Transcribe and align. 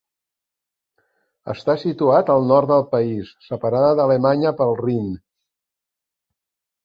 Està 1.53 1.73
situat 1.81 2.31
al 2.35 2.47
nord 2.53 2.71
del 2.71 2.85
país, 2.95 3.29
separada 3.49 3.91
d'Alemanya 3.99 4.53
pel 4.63 4.73
Rin. 4.79 5.11